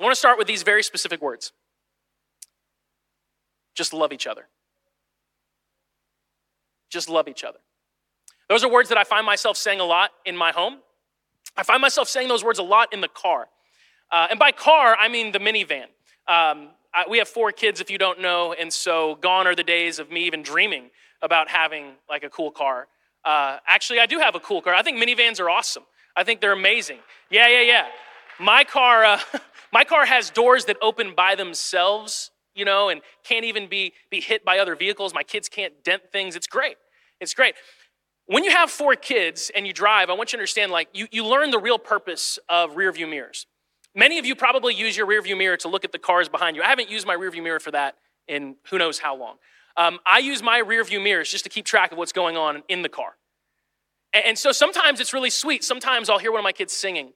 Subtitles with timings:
[0.00, 1.52] I want to start with these very specific words
[3.74, 4.48] just love each other.
[6.88, 7.58] Just love each other.
[8.48, 10.78] Those are words that I find myself saying a lot in my home.
[11.56, 13.48] I find myself saying those words a lot in the car.
[14.10, 15.84] Uh, and by car, I mean the minivan.
[16.28, 19.64] Um, I, we have four kids, if you don't know, and so gone are the
[19.64, 20.90] days of me even dreaming
[21.22, 22.88] about having like a cool car.
[23.24, 24.74] Uh, actually, I do have a cool car.
[24.74, 25.82] I think minivans are awesome.
[26.16, 26.98] I think they're amazing.
[27.30, 27.86] Yeah, yeah, yeah.
[28.38, 29.20] My car, uh,
[29.72, 34.20] my car has doors that open by themselves, you know, and can't even be be
[34.20, 35.14] hit by other vehicles.
[35.14, 36.36] My kids can't dent things.
[36.36, 36.76] It's great.
[37.20, 37.54] It's great.
[38.26, 41.06] When you have four kids and you drive, I want you to understand like you,
[41.12, 43.46] you learn the real purpose of rear view mirrors.
[43.94, 46.56] Many of you probably use your rear view mirror to look at the cars behind
[46.56, 46.62] you.
[46.62, 47.96] I haven't used my rear view mirror for that
[48.26, 49.36] in who knows how long.
[49.76, 52.62] Um, I use my rear view mirrors just to keep track of what's going on
[52.68, 53.14] in the car.
[54.12, 55.62] And, and so sometimes it's really sweet.
[55.64, 57.12] Sometimes I'll hear one of my kids singing,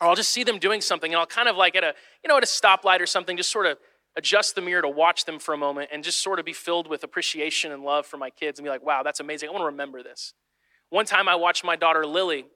[0.00, 2.28] or I'll just see them doing something, and I'll kind of like at a, you
[2.28, 3.78] know, at a stoplight or something, just sort of
[4.16, 6.88] adjust the mirror to watch them for a moment and just sort of be filled
[6.88, 9.48] with appreciation and love for my kids and be like, wow, that's amazing.
[9.48, 10.34] I want to remember this.
[10.90, 12.46] One time I watched my daughter Lily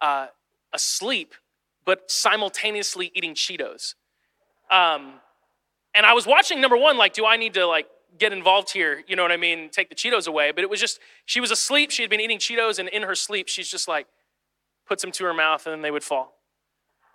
[0.00, 0.28] uh,
[0.72, 1.34] asleep,
[1.84, 3.94] but simultaneously eating Cheetos.
[4.70, 5.14] Um,
[5.94, 9.02] and I was watching number one, like, do I need to like get involved here?
[9.08, 9.70] You know what I mean?
[9.70, 10.52] Take the Cheetos away.
[10.52, 11.90] But it was just, she was asleep.
[11.90, 14.06] She had been eating Cheetos, and in her sleep, she's just like,
[14.86, 16.37] puts them to her mouth, and then they would fall.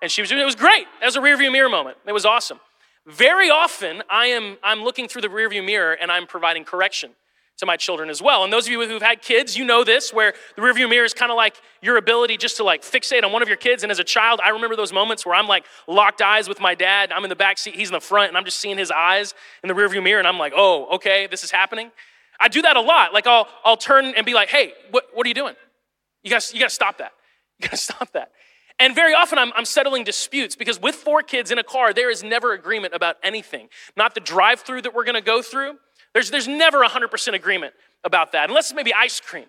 [0.03, 0.85] And she was, it was great.
[0.99, 1.95] That was a rearview mirror moment.
[2.05, 2.59] It was awesome.
[3.07, 7.11] Very often, I am I'm looking through the rearview mirror and I'm providing correction
[7.57, 8.43] to my children as well.
[8.43, 11.13] And those of you who've had kids, you know this, where the rearview mirror is
[11.13, 13.83] kind of like your ability just to like fixate on one of your kids.
[13.83, 16.75] And as a child, I remember those moments where I'm like locked eyes with my
[16.75, 17.13] dad.
[17.13, 19.33] I'm in the back seat, he's in the front, and I'm just seeing his eyes
[19.63, 21.91] in the rearview mirror, and I'm like, oh, okay, this is happening.
[22.41, 23.13] I do that a lot.
[23.13, 25.55] Like I'll I'll turn and be like, hey, what, what are you doing?
[26.23, 27.13] You guys, you gotta stop that.
[27.59, 28.31] You gotta stop that.
[28.79, 32.09] And very often I'm, I'm, settling disputes because with four kids in a car, there
[32.09, 33.69] is never agreement about anything.
[33.95, 35.77] Not the drive through that we're gonna go through.
[36.13, 39.45] There's, there's never 100% agreement about that, unless it's maybe ice cream.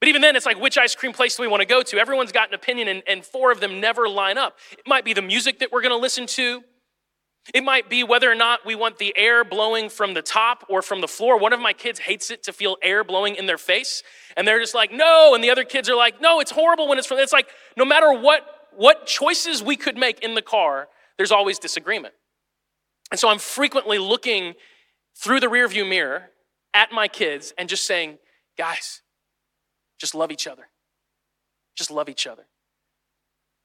[0.00, 1.98] But even then, it's like, which ice cream place do we wanna go to?
[1.98, 4.58] Everyone's got an opinion, and, and four of them never line up.
[4.72, 6.62] It might be the music that we're gonna listen to.
[7.52, 10.80] It might be whether or not we want the air blowing from the top or
[10.80, 11.38] from the floor.
[11.38, 14.02] One of my kids hates it to feel air blowing in their face.
[14.34, 15.34] And they're just like, no.
[15.34, 17.18] And the other kids are like, no, it's horrible when it's from.
[17.18, 18.46] It's like, no matter what
[18.76, 22.14] what choices we could make in the car, there's always disagreement.
[23.10, 24.54] And so I'm frequently looking
[25.16, 26.30] through the rearview mirror
[26.72, 28.18] at my kids and just saying,
[28.58, 29.02] guys,
[29.98, 30.68] just love each other.
[31.76, 32.46] Just love each other.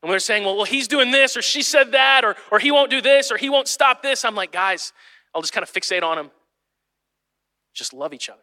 [0.02, 2.72] And they're saying, well, well, he's doing this, or she said that, or, or he
[2.72, 4.24] won't do this, or he won't stop this.
[4.24, 4.94] I'm like, guys,
[5.36, 6.32] I'll just kind of fixate on him.
[7.74, 8.42] Just love each other.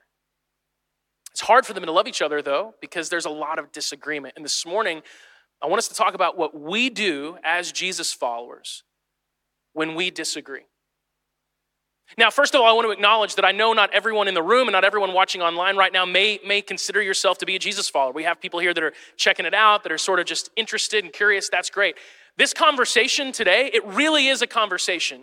[1.33, 4.35] It's hard for them to love each other, though, because there's a lot of disagreement.
[4.37, 5.03] And this morning,
[5.63, 8.83] I want us to talk about what we do as Jesus followers
[9.73, 10.67] when we disagree.
[12.17, 14.43] Now, first of all, I want to acknowledge that I know not everyone in the
[14.43, 17.59] room and not everyone watching online right now may, may consider yourself to be a
[17.59, 18.13] Jesus follower.
[18.13, 21.03] We have people here that are checking it out, that are sort of just interested
[21.03, 21.49] and curious.
[21.49, 21.97] That's great.
[22.37, 25.23] This conversation today, it really is a conversation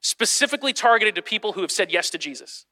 [0.00, 2.66] specifically targeted to people who have said yes to Jesus.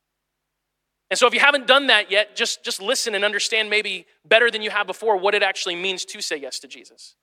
[1.11, 4.51] And so if you haven't done that yet, just, just listen and understand maybe better
[4.51, 7.15] than you have before what it actually means to say yes to Jesus.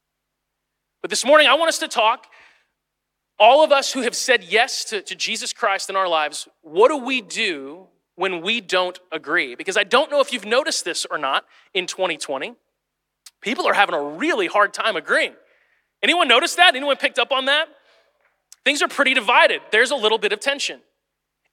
[1.02, 2.26] But this morning, I want us to talk,
[3.38, 6.90] all of us who have said yes to, to Jesus Christ in our lives, what
[6.90, 9.56] do we do when we don't agree?
[9.56, 12.56] Because I don't know if you've noticed this or not in 2020.
[13.42, 15.36] People are having a really hard time agreeing.
[16.02, 16.76] Anyone notice that?
[16.76, 17.68] Anyone picked up on that?
[18.64, 19.62] Things are pretty divided.
[19.72, 20.82] There's a little bit of tension.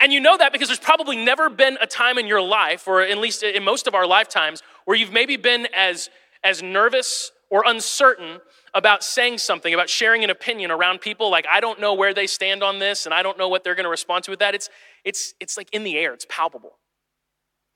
[0.02, 3.02] And you know that because there's probably never been a time in your life, or
[3.02, 6.10] at least in most of our lifetimes, where you've maybe been as,
[6.42, 8.40] as nervous or uncertain
[8.74, 11.30] about saying something, about sharing an opinion around people.
[11.30, 13.76] Like, I don't know where they stand on this, and I don't know what they're
[13.76, 14.56] going to respond to with that.
[14.56, 14.68] It's,
[15.04, 16.78] it's, it's like in the air, it's palpable.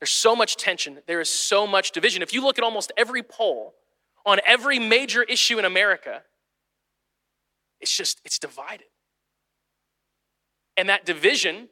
[0.01, 2.21] There's so much tension, there is so much division.
[2.21, 3.73] If you look at almost every poll
[4.25, 6.23] on every major issue in America,
[7.79, 8.87] it's just, it's divided.
[10.75, 11.69] And that division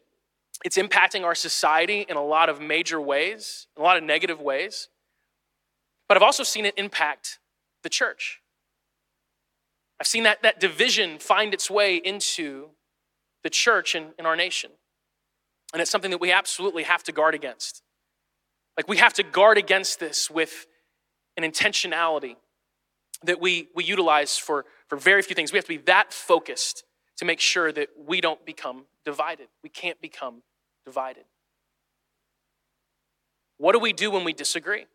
[0.66, 4.42] it's impacting our society in a lot of major ways, in a lot of negative
[4.42, 4.90] ways.
[6.08, 7.38] But I've also seen it impact
[7.84, 8.42] the church.
[10.00, 12.70] I've seen that, that division find its way into
[13.44, 14.72] the church and in our nation.
[15.72, 17.84] And it's something that we absolutely have to guard against.
[18.76, 20.66] Like we have to guard against this with
[21.38, 22.38] an intentionality
[23.24, 25.52] that we, we utilize for, for very few things.
[25.52, 26.86] We have to be that focused
[27.18, 29.48] to make sure that we don't become divided.
[29.62, 30.42] We can't become
[30.86, 31.26] divided.
[33.58, 34.86] What do we do when we disagree?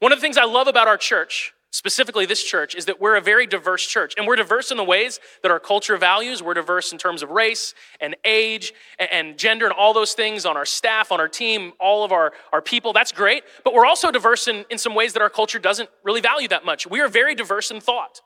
[0.00, 3.16] One of the things I love about our church, specifically this church, is that we're
[3.16, 4.14] a very diverse church.
[4.16, 6.42] And we're diverse in the ways that our culture values.
[6.42, 10.56] We're diverse in terms of race and age and gender and all those things on
[10.56, 12.92] our staff, on our team, all of our, our people.
[12.92, 13.42] That's great.
[13.64, 16.64] But we're also diverse in, in some ways that our culture doesn't really value that
[16.64, 16.86] much.
[16.86, 18.20] We are very diverse in thought.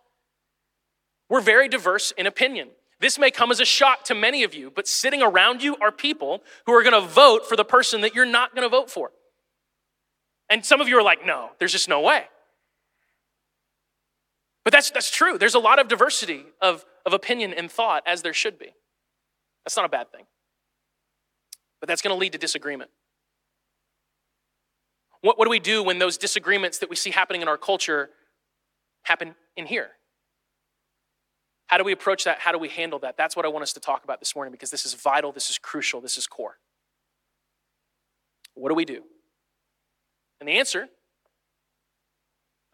[1.28, 2.68] We're very diverse in opinion.
[3.02, 5.90] This may come as a shock to many of you, but sitting around you are
[5.90, 8.88] people who are going to vote for the person that you're not going to vote
[8.88, 9.10] for.
[10.48, 12.26] And some of you are like, no, there's just no way.
[14.64, 15.36] But that's, that's true.
[15.36, 18.72] There's a lot of diversity of, of opinion and thought, as there should be.
[19.64, 20.26] That's not a bad thing.
[21.80, 22.92] But that's going to lead to disagreement.
[25.22, 28.10] What, what do we do when those disagreements that we see happening in our culture
[29.02, 29.90] happen in here?
[31.72, 32.38] How do we approach that?
[32.38, 33.16] How do we handle that?
[33.16, 35.48] That's what I want us to talk about this morning because this is vital, this
[35.48, 36.58] is crucial, this is core.
[38.52, 39.04] What do we do?
[40.38, 40.86] And the answer,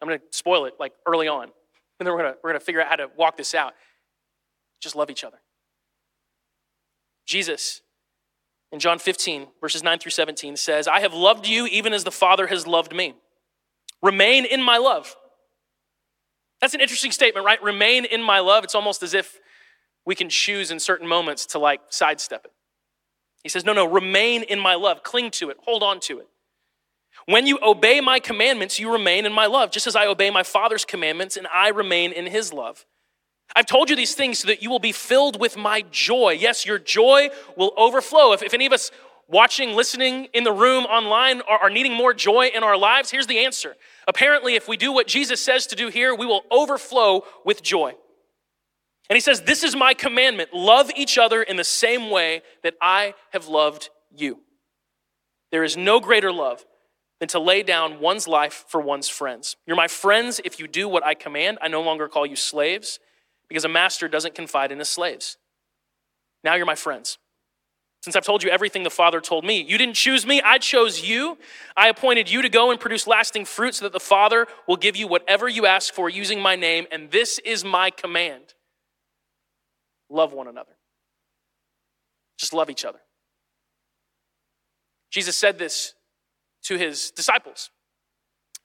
[0.01, 1.47] I'm going to spoil it like early on.
[1.99, 3.73] And then we're going to, we're going to figure out how to walk this out.
[4.81, 5.39] Just love each other.
[7.25, 7.81] Jesus,
[8.73, 12.11] in John 15, verses 9 through 17, says, I have loved you even as the
[12.11, 13.15] Father has loved me.
[14.01, 15.15] Remain in my love.
[16.61, 17.61] That's an interesting statement, right?
[17.63, 18.63] Remain in my love.
[18.63, 19.39] It's almost as if
[20.05, 22.51] we can choose in certain moments to like sidestep it.
[23.43, 25.03] He says, No, no, remain in my love.
[25.03, 25.57] Cling to it.
[25.65, 26.27] Hold on to it.
[27.25, 30.43] When you obey my commandments, you remain in my love, just as I obey my
[30.43, 32.85] Father's commandments and I remain in his love.
[33.55, 36.37] I've told you these things so that you will be filled with my joy.
[36.39, 38.31] Yes, your joy will overflow.
[38.33, 38.91] If, if any of us
[39.29, 43.27] watching, listening in the room, online are, are needing more joy in our lives, here's
[43.27, 43.75] the answer.
[44.07, 47.93] Apparently, if we do what Jesus says to do here, we will overflow with joy.
[49.09, 52.75] And he says, This is my commandment love each other in the same way that
[52.81, 54.39] I have loved you.
[55.51, 56.65] There is no greater love
[57.19, 59.57] than to lay down one's life for one's friends.
[59.65, 61.57] You're my friends if you do what I command.
[61.61, 62.99] I no longer call you slaves
[63.47, 65.37] because a master doesn't confide in his slaves.
[66.43, 67.17] Now you're my friends.
[68.01, 71.01] Since I've told you everything the Father told me, you didn't choose me, I chose
[71.01, 71.37] you.
[71.75, 74.95] I appointed you to go and produce lasting fruit so that the Father will give
[74.95, 78.53] you whatever you ask for using my name, and this is my command
[80.09, 80.71] love one another.
[82.37, 82.99] Just love each other.
[85.11, 85.93] Jesus said this
[86.63, 87.69] to his disciples.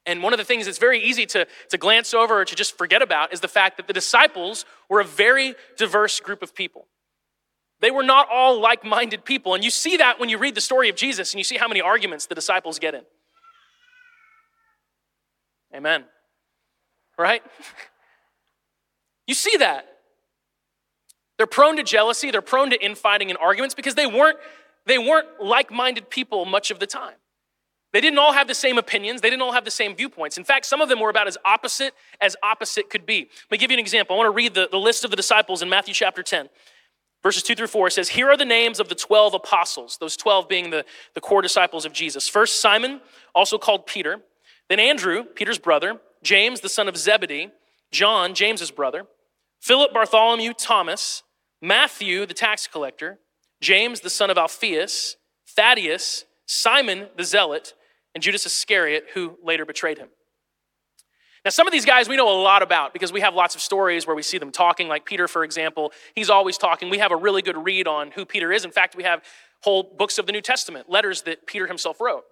[0.06, 2.76] And one of the things that's very easy to, to glance over or to just
[2.76, 6.86] forget about is the fact that the disciples were a very diverse group of people.
[7.84, 9.54] They were not all like minded people.
[9.54, 11.68] And you see that when you read the story of Jesus and you see how
[11.68, 13.02] many arguments the disciples get in.
[15.74, 16.04] Amen.
[17.18, 17.42] Right?
[19.26, 19.86] you see that.
[21.36, 24.38] They're prone to jealousy, they're prone to infighting and arguments because they weren't,
[24.86, 27.16] they weren't like minded people much of the time.
[27.92, 29.20] They didn't all have the same opinions.
[29.20, 30.38] They didn't all have the same viewpoints.
[30.38, 33.28] In fact, some of them were about as opposite as opposite could be.
[33.50, 34.16] Let me give you an example.
[34.16, 36.48] I want to read the, the list of the disciples in Matthew chapter 10.
[37.24, 40.48] Verses 2 through 4 says, Here are the names of the 12 apostles, those 12
[40.48, 40.84] being the,
[41.14, 42.28] the core disciples of Jesus.
[42.28, 43.00] First, Simon,
[43.34, 44.20] also called Peter.
[44.68, 46.00] Then Andrew, Peter's brother.
[46.22, 47.50] James, the son of Zebedee.
[47.90, 49.06] John, James's brother.
[49.60, 51.22] Philip, Bartholomew, Thomas.
[51.62, 53.18] Matthew, the tax collector.
[53.60, 55.16] James, the son of Alphaeus.
[55.48, 57.74] Thaddeus, Simon the zealot
[58.14, 60.08] and Judas Iscariot, who later betrayed him.
[61.44, 63.60] Now, some of these guys we know a lot about because we have lots of
[63.60, 65.92] stories where we see them talking, like Peter, for example.
[66.14, 66.88] He's always talking.
[66.88, 68.64] We have a really good read on who Peter is.
[68.64, 69.22] In fact, we have
[69.62, 72.24] whole books of the New Testament, letters that Peter himself wrote.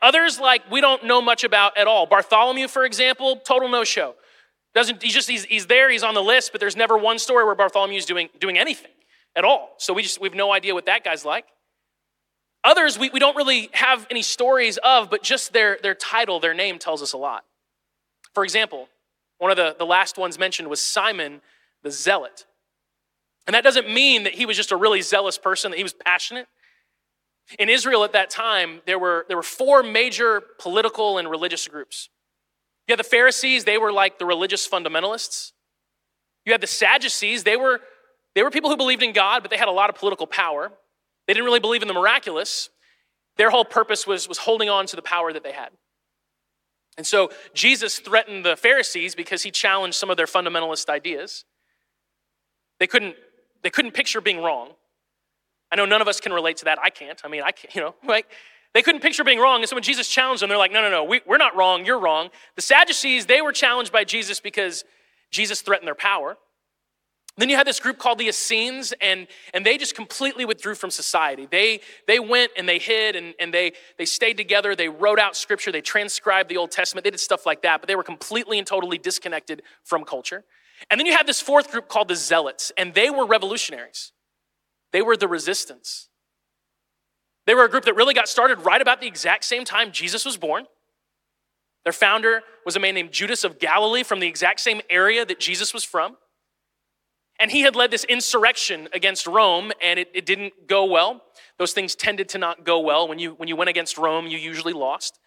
[0.00, 2.06] Others, like, we don't know much about at all.
[2.06, 4.14] Bartholomew, for example, total no show.
[4.74, 7.44] Doesn't, he's just, he's, he's there, he's on the list, but there's never one story
[7.44, 8.92] where Bartholomew's doing, doing anything
[9.34, 9.74] at all.
[9.78, 11.46] So we just, we have no idea what that guy's like.
[12.62, 16.54] Others we, we don't really have any stories of, but just their, their title, their
[16.54, 17.44] name tells us a lot.
[18.34, 18.88] For example,
[19.38, 21.40] one of the, the last ones mentioned was Simon
[21.82, 22.46] the Zealot.
[23.46, 25.94] And that doesn't mean that he was just a really zealous person, that he was
[25.94, 26.48] passionate.
[27.58, 32.10] In Israel at that time, there were, there were four major political and religious groups.
[32.86, 35.52] You had the Pharisees, they were like the religious fundamentalists.
[36.44, 37.80] You had the Sadducees, they were,
[38.34, 40.70] they were people who believed in God, but they had a lot of political power.
[41.26, 42.70] They didn't really believe in the miraculous.
[43.36, 45.70] Their whole purpose was, was holding on to the power that they had.
[46.98, 51.44] And so Jesus threatened the Pharisees because he challenged some of their fundamentalist ideas.
[52.80, 53.14] They couldn't,
[53.62, 54.72] they couldn't picture being wrong.
[55.70, 56.78] I know none of us can relate to that.
[56.82, 57.20] I can't.
[57.24, 58.26] I mean, I can't, you know, like
[58.74, 59.60] they couldn't picture being wrong.
[59.60, 61.86] And so when Jesus challenged them, they're like, no, no, no, we, we're not wrong.
[61.86, 62.30] You're wrong.
[62.56, 64.84] The Sadducees, they were challenged by Jesus because
[65.30, 66.36] Jesus threatened their power.
[67.38, 70.90] Then you had this group called the Essenes, and, and they just completely withdrew from
[70.90, 71.46] society.
[71.48, 74.74] They, they went and they hid and, and they, they stayed together.
[74.74, 75.70] They wrote out scripture.
[75.70, 77.04] They transcribed the Old Testament.
[77.04, 80.44] They did stuff like that, but they were completely and totally disconnected from culture.
[80.90, 84.12] And then you had this fourth group called the Zealots, and they were revolutionaries.
[84.92, 86.08] They were the resistance.
[87.46, 90.24] They were a group that really got started right about the exact same time Jesus
[90.24, 90.66] was born.
[91.84, 95.38] Their founder was a man named Judas of Galilee from the exact same area that
[95.38, 96.16] Jesus was from.
[97.38, 101.22] And he had led this insurrection against Rome, and it, it didn't go well.
[101.58, 103.06] Those things tended to not go well.
[103.06, 105.20] When you, when you went against Rome, you usually lost.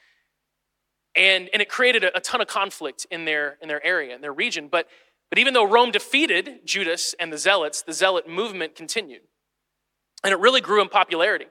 [1.16, 4.22] And, and it created a, a ton of conflict in their, in their area, in
[4.22, 4.68] their region.
[4.70, 4.88] But,
[5.30, 9.22] but even though Rome defeated Judas and the Zealots, the Zealot movement continued.
[10.24, 11.48] And it really grew in popularity.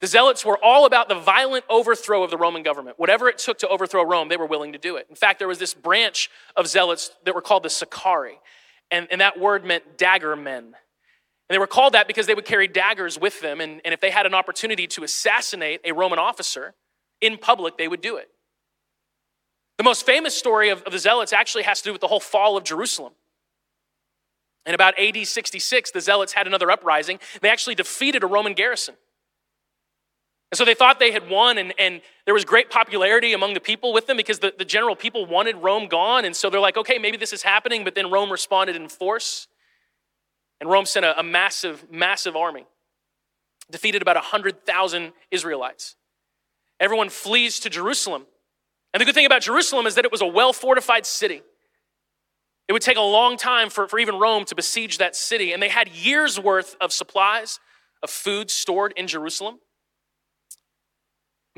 [0.00, 2.98] The Zealots were all about the violent overthrow of the Roman government.
[2.98, 5.06] Whatever it took to overthrow Rome, they were willing to do it.
[5.10, 8.38] In fact, there was this branch of Zealots that were called the Sicarii
[8.90, 10.64] and, and that word meant dagger men.
[10.64, 14.00] And they were called that because they would carry daggers with them, and, and if
[14.00, 16.74] they had an opportunity to assassinate a Roman officer
[17.20, 18.28] in public, they would do it.
[19.78, 22.20] The most famous story of, of the Zealots actually has to do with the whole
[22.20, 23.12] fall of Jerusalem.
[24.66, 27.20] In about AD 66, the Zealots had another uprising.
[27.40, 28.96] They actually defeated a Roman garrison.
[30.50, 33.60] And so they thought they had won, and, and there was great popularity among the
[33.60, 36.24] people with them because the, the general people wanted Rome gone.
[36.24, 39.46] And so they're like, okay, maybe this is happening, but then Rome responded in force.
[40.60, 42.64] And Rome sent a, a massive, massive army,
[43.70, 45.96] defeated about 100,000 Israelites.
[46.80, 48.24] Everyone flees to Jerusalem.
[48.94, 51.42] And the good thing about Jerusalem is that it was a well fortified city.
[52.68, 55.52] It would take a long time for, for even Rome to besiege that city.
[55.52, 57.60] And they had years' worth of supplies
[58.02, 59.58] of food stored in Jerusalem.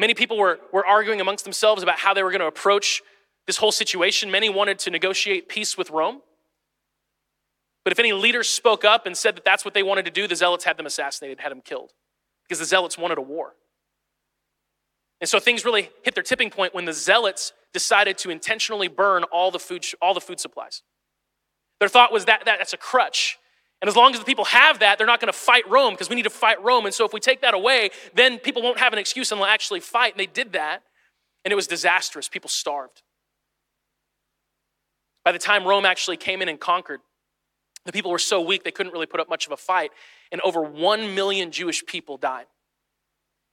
[0.01, 3.03] Many people were, were arguing amongst themselves about how they were going to approach
[3.47, 4.31] this whole situation.
[4.31, 6.23] Many wanted to negotiate peace with Rome.
[7.85, 10.27] But if any leaders spoke up and said that that's what they wanted to do,
[10.27, 11.93] the zealots had them assassinated, had them killed,
[12.45, 13.57] because the zealots wanted a war.
[15.21, 19.25] And so things really hit their tipping point when the zealots decided to intentionally burn
[19.25, 20.83] all the food, all the food supplies.
[21.79, 23.39] Their thought was that, that that's a crutch.
[23.81, 26.11] And as long as the people have that, they're not going to fight Rome because
[26.11, 26.85] we need to fight Rome.
[26.85, 29.47] And so if we take that away, then people won't have an excuse and they'll
[29.47, 30.13] actually fight.
[30.13, 30.83] And they did that,
[31.45, 32.29] and it was disastrous.
[32.29, 33.03] People starved.
[35.25, 37.01] By the time Rome actually came in and conquered,
[37.87, 39.93] the people were so weak they couldn't really put up much of a fight.
[40.31, 42.47] And over one million Jewish people died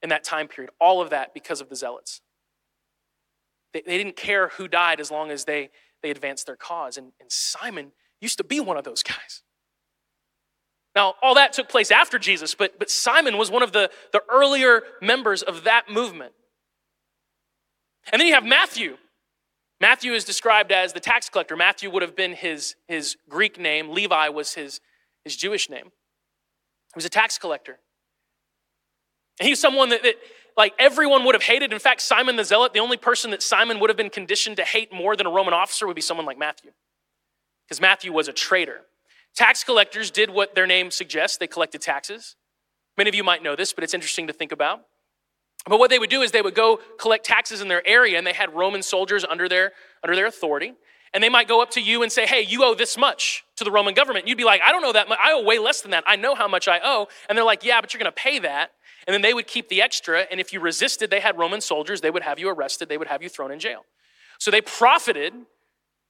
[0.01, 0.71] in that time period.
[0.79, 2.21] All of that because of the zealots.
[3.73, 5.69] They, they didn't care who died as long as they,
[6.03, 6.97] they advanced their cause.
[6.97, 9.43] And, and Simon used to be one of those guys.
[10.97, 14.23] Now, all that took place after Jesus, but, but Simon was one of the, the
[14.31, 16.33] earlier members of that movement.
[18.11, 18.97] And then you have Matthew.
[19.79, 21.55] Matthew is described as the tax collector.
[21.55, 24.81] Matthew would have been his, his Greek name, Levi was his,
[25.23, 25.83] his Jewish name.
[25.85, 27.77] He was a tax collector.
[29.39, 30.15] And he was someone that, that,
[30.57, 31.73] like, everyone would have hated.
[31.73, 34.63] In fact, Simon the Zealot, the only person that Simon would have been conditioned to
[34.63, 36.71] hate more than a Roman officer would be someone like Matthew.
[37.67, 38.81] Because Matthew was a traitor.
[39.37, 42.35] Tax collectors did what their name suggests they collected taxes.
[42.97, 44.81] Many of you might know this, but it's interesting to think about.
[45.67, 48.25] But what they would do is they would go collect taxes in their area, and
[48.25, 50.73] they had Roman soldiers under their, under their authority.
[51.13, 53.63] And they might go up to you and say, Hey, you owe this much to
[53.63, 54.27] the Roman government.
[54.27, 55.19] You'd be like, I don't know that much.
[55.21, 56.03] I owe way less than that.
[56.07, 57.07] I know how much I owe.
[57.29, 58.71] And they're like, Yeah, but you're going to pay that.
[59.05, 60.21] And then they would keep the extra.
[60.31, 62.01] And if you resisted, they had Roman soldiers.
[62.01, 62.89] They would have you arrested.
[62.89, 63.85] They would have you thrown in jail.
[64.39, 65.33] So they profited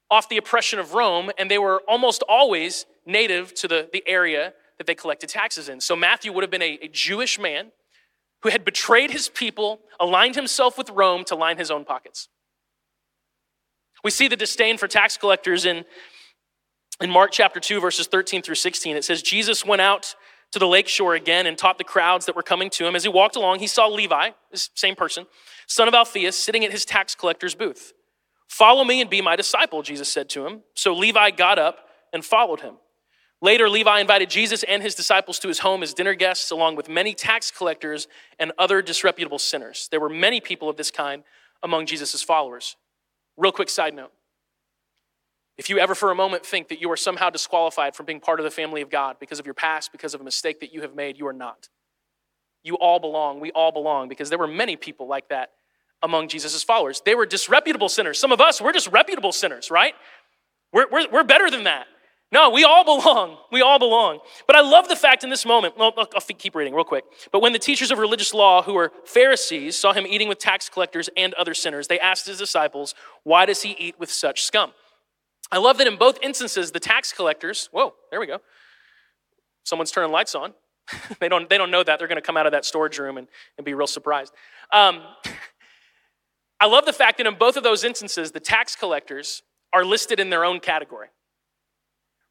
[0.10, 4.54] off the oppression of Rome, and they were almost always native to the, the area
[4.78, 5.82] that they collected taxes in.
[5.82, 7.72] So Matthew would have been a, a Jewish man
[8.44, 12.30] who had betrayed his people, aligned himself with Rome to line his own pockets.
[14.04, 15.84] We see the disdain for tax collectors in,
[17.02, 18.96] in Mark chapter 2, verses 13 through 16.
[18.96, 20.16] It says, Jesus went out
[20.52, 22.96] to the lake shore again and taught the crowds that were coming to him.
[22.96, 25.26] As he walked along, he saw Levi, this same person,
[25.68, 27.94] son of Alphaeus, sitting at his tax collector's booth.
[28.48, 30.62] Follow me and be my disciple, Jesus said to him.
[30.74, 32.76] So Levi got up and followed him.
[33.42, 36.90] Later, Levi invited Jesus and his disciples to his home as dinner guests, along with
[36.90, 38.08] many tax collectors
[38.40, 39.88] and other disreputable sinners.
[39.92, 41.24] There were many people of this kind
[41.62, 42.78] among Jesus' followers.
[43.36, 44.12] Real quick side note
[45.58, 48.40] if you ever for a moment think that you are somehow disqualified from being part
[48.40, 50.82] of the family of God because of your past, because of a mistake that you
[50.82, 51.70] have made, you are not.
[52.64, 53.40] You all belong.
[53.40, 55.52] We all belong because there were many people like that
[56.04, 57.02] among Jesus' followers.
[57.06, 58.20] They were disreputable sinners.
[58.20, 59.94] Some of us, we're just reputable sinners, right?
[60.72, 61.88] We're, we're, we're better than that.
[62.32, 63.38] No, we all belong.
[63.52, 64.20] We all belong.
[64.46, 67.06] But I love the fact in this moment, well, I'll keep reading real quick.
[67.32, 70.70] But when the teachers of religious law, who were Pharisees, saw him eating with tax
[70.70, 74.74] collectors and other sinners, they asked his disciples, Why does he eat with such scum?
[75.52, 78.40] I love that in both instances, the tax collectors, whoa, there we go.
[79.64, 80.54] Someone's turning lights on.
[81.20, 82.00] they, don't, they don't know that.
[82.00, 83.28] They're going to come out of that storage room and,
[83.58, 84.34] and be real surprised.
[84.72, 85.02] Um,
[86.60, 90.20] I love the fact that in both of those instances, the tax collectors are listed
[90.20, 91.08] in their own category.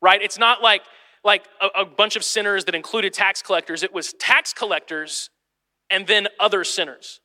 [0.03, 0.21] Right?
[0.21, 0.83] It's not like,
[1.25, 5.31] like a, a bunch of sinners that included tax collectors, it was tax collectors
[5.91, 7.21] and then other sinners.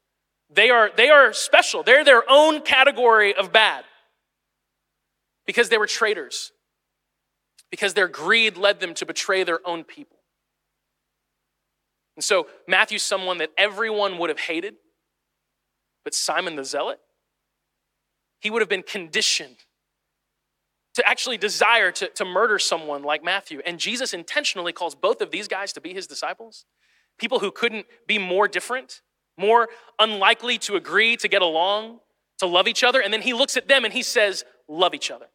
[0.54, 3.86] They are, they are special, they're their own category of bad
[5.46, 6.52] because they were traitors,
[7.70, 10.18] because their greed led them to betray their own people.
[12.16, 14.76] And so Matthew's someone that everyone would have hated,
[16.04, 17.00] but Simon the Zealot,
[18.40, 19.58] he would have been conditioned
[20.94, 23.62] to actually desire to, to murder someone like Matthew.
[23.66, 26.66] And Jesus intentionally calls both of these guys to be his disciples,
[27.18, 29.02] people who couldn't be more different,
[29.38, 32.00] more unlikely to agree, to get along,
[32.40, 33.02] to love each other.
[33.02, 35.28] And then he looks at them and he says, Love each other.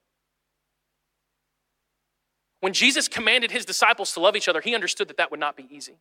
[2.60, 5.56] When Jesus commanded his disciples to love each other, he understood that that would not
[5.56, 5.98] be easy.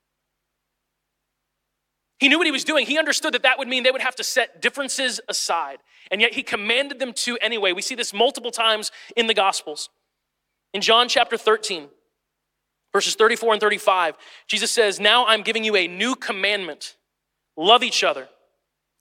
[2.20, 2.86] He knew what he was doing.
[2.86, 5.80] He understood that that would mean they would have to set differences aside.
[6.12, 7.74] And yet he commanded them to anyway.
[7.74, 9.90] We see this multiple times in the Gospels.
[10.74, 11.88] In John chapter 13,
[12.94, 14.16] verses 34 and 35,
[14.48, 16.96] Jesus says, Now I'm giving you a new commandment
[17.58, 18.28] love each other.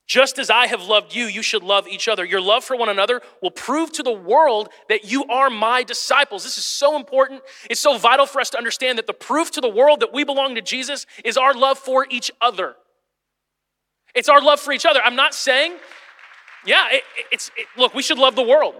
[0.06, 2.24] Just as I have loved you, you should love each other.
[2.24, 6.44] Your love for one another will prove to the world that you are my disciples.
[6.44, 7.40] This is so important.
[7.70, 10.22] It's so vital for us to understand that the proof to the world that we
[10.22, 12.76] belong to Jesus is our love for each other.
[14.14, 15.00] It's our love for each other.
[15.04, 15.74] I'm not saying,
[16.64, 17.02] yeah, it,
[17.32, 18.74] it's, it, look, we should love the world.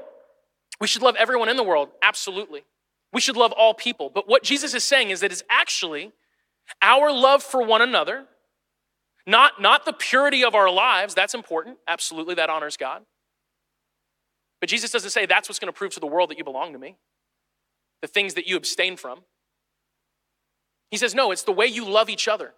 [0.80, 2.64] We should love everyone in the world, absolutely.
[3.12, 4.10] We should love all people.
[4.12, 6.12] But what Jesus is saying is that it's actually
[6.82, 8.26] our love for one another,
[9.26, 13.02] not, not the purity of our lives, that's important, absolutely, that honors God.
[14.60, 16.72] But Jesus doesn't say that's what's going to prove to the world that you belong
[16.72, 16.96] to me,
[18.02, 19.20] the things that you abstain from.
[20.90, 22.54] He says, no, it's the way you love each other.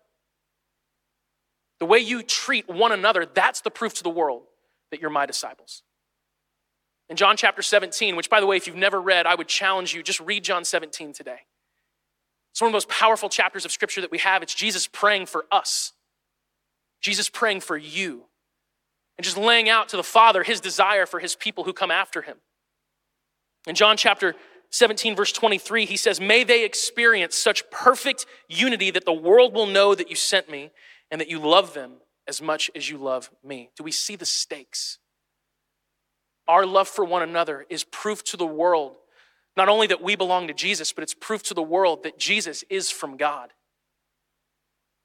[1.78, 4.42] The way you treat one another, that's the proof to the world
[4.90, 5.82] that you're my disciples.
[7.08, 9.94] In John chapter 17, which by the way, if you've never read, I would challenge
[9.94, 11.40] you, just read John 17 today.
[12.52, 14.42] It's one of the most powerful chapters of scripture that we have.
[14.42, 15.92] It's Jesus praying for us,
[17.00, 18.24] Jesus praying for you,
[19.18, 22.22] and just laying out to the Father his desire for his people who come after
[22.22, 22.38] him.
[23.66, 24.34] In John chapter
[24.70, 29.66] 17, verse 23, he says, May they experience such perfect unity that the world will
[29.66, 30.70] know that you sent me
[31.10, 31.92] and that you love them
[32.26, 33.70] as much as you love me.
[33.76, 34.98] Do we see the stakes?
[36.48, 38.96] Our love for one another is proof to the world,
[39.56, 42.64] not only that we belong to Jesus, but it's proof to the world that Jesus
[42.68, 43.52] is from God.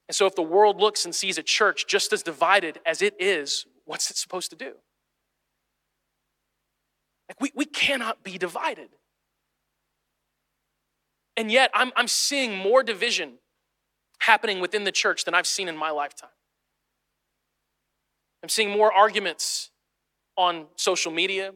[0.08, 3.16] And so, if the world looks and sees a church just as divided as it
[3.20, 4.74] is, what's it supposed to do?
[7.30, 8.90] Like, we, we cannot be divided.
[11.38, 13.36] And yet, I'm, I'm seeing more division
[14.22, 16.30] happening within the church than I've seen in my lifetime.
[18.44, 19.72] I'm seeing more arguments
[20.38, 21.54] on social media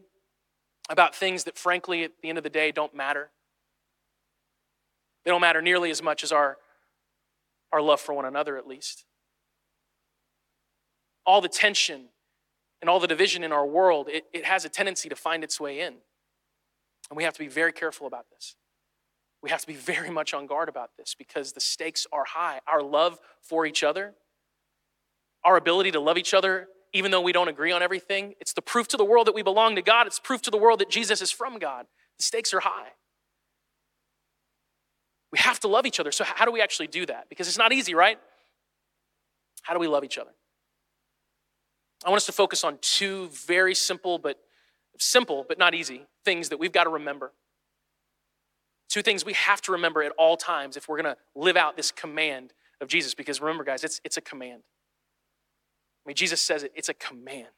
[0.90, 3.30] about things that, frankly, at the end of the day, don't matter.
[5.24, 6.58] They don't matter nearly as much as our,
[7.72, 9.06] our love for one another, at least.
[11.26, 12.06] All the tension
[12.82, 15.60] and all the division in our world, it, it has a tendency to find its
[15.60, 15.96] way in.
[17.10, 18.56] And we have to be very careful about this.
[19.46, 22.62] We have to be very much on guard about this because the stakes are high.
[22.66, 24.16] Our love for each other,
[25.44, 28.64] our ability to love each other, even though we don't agree on everything, it's the
[28.64, 30.08] proof to the world that we belong to God.
[30.08, 31.86] It's proof to the world that Jesus is from God.
[32.18, 32.88] The stakes are high.
[35.32, 36.12] We have to love each other.
[36.12, 37.30] So, how do we actually do that?
[37.30, 38.18] Because it's not easy, right?
[39.62, 40.32] How do we love each other?
[42.04, 44.40] I want us to focus on two very simple, but
[44.98, 47.32] simple, but not easy things that we've got to remember.
[48.96, 51.76] Two things we have to remember at all times if we're going to live out
[51.76, 53.14] this command of Jesus.
[53.14, 54.62] Because remember, guys, it's, it's a command.
[56.06, 57.50] I mean, Jesus says it, it's a command.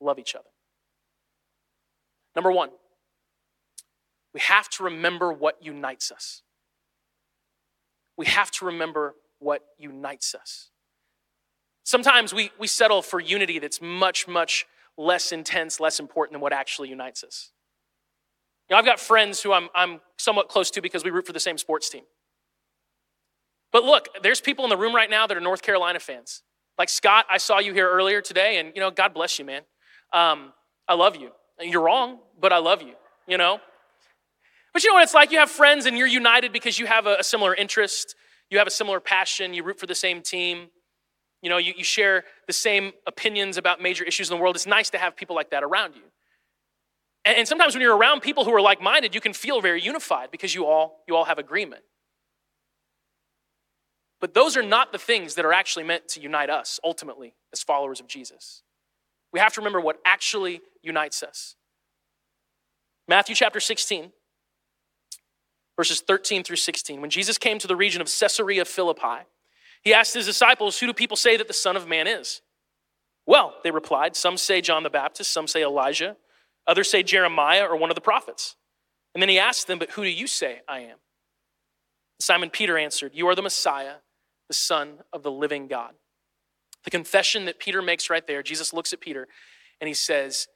[0.00, 0.50] Love each other.
[2.36, 2.68] Number one,
[4.32, 6.42] we have to remember what unites us.
[8.16, 10.70] We have to remember what unites us.
[11.82, 16.52] Sometimes we, we settle for unity that's much, much less intense, less important than what
[16.52, 17.50] actually unites us.
[18.68, 21.32] You know, I've got friends who I'm, I'm somewhat close to because we root for
[21.32, 22.04] the same sports team.
[23.72, 26.42] But look, there's people in the room right now that are North Carolina fans.
[26.78, 29.62] Like Scott, I saw you here earlier today, and you know, God bless you, man.
[30.12, 30.52] Um,
[30.88, 31.30] I love you.
[31.60, 32.94] You're wrong, but I love you,
[33.26, 33.60] you know?
[34.72, 35.30] But you know what it's like?
[35.30, 38.16] You have friends and you're united because you have a, a similar interest,
[38.50, 40.68] you have a similar passion, you root for the same team,
[41.42, 44.56] you know, you, you share the same opinions about major issues in the world.
[44.56, 46.02] It's nice to have people like that around you.
[47.24, 49.80] And, and sometimes when you're around people who are like minded, you can feel very
[49.80, 51.82] unified because you all, you all have agreement.
[54.20, 57.62] But those are not the things that are actually meant to unite us ultimately as
[57.62, 58.62] followers of Jesus.
[59.32, 61.56] We have to remember what actually unites us.
[63.06, 64.12] Matthew chapter 16,
[65.76, 67.00] verses 13 through 16.
[67.00, 69.26] When Jesus came to the region of Caesarea Philippi,
[69.82, 72.40] he asked his disciples, Who do people say that the Son of Man is?
[73.26, 76.16] Well, they replied, Some say John the Baptist, some say Elijah,
[76.66, 78.56] others say Jeremiah or one of the prophets.
[79.14, 80.96] And then he asked them, But who do you say I am?
[82.20, 83.96] Simon Peter answered, You are the Messiah,
[84.48, 85.92] the Son of the living God.
[86.84, 89.28] The confession that Peter makes right there, Jesus looks at Peter
[89.80, 90.48] and he says,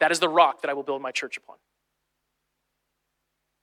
[0.00, 1.56] That is the rock that I will build my church upon.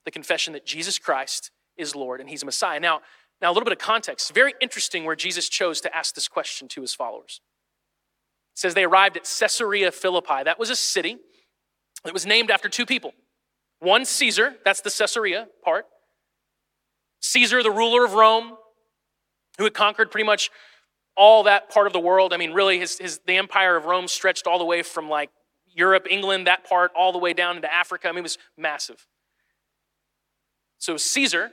[0.06, 2.80] The confession that Jesus Christ is Lord and he's a Messiah.
[2.80, 3.02] Now,
[3.42, 4.34] now a little bit of context.
[4.34, 7.42] Very interesting where Jesus chose to ask this question to his followers.
[8.56, 10.44] It says they arrived at Caesarea Philippi.
[10.44, 11.18] That was a city
[12.04, 13.14] that was named after two people.
[13.80, 15.86] One, Caesar, that's the Caesarea part.
[17.22, 18.58] Caesar, the ruler of Rome,
[19.58, 20.50] who had conquered pretty much
[21.16, 22.34] all that part of the world.
[22.34, 25.30] I mean, really, his, his, the empire of Rome stretched all the way from like
[25.68, 28.08] Europe, England, that part, all the way down into Africa.
[28.08, 29.06] I mean, it was massive.
[30.78, 31.52] So Caesar,